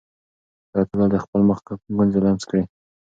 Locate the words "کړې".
2.49-2.63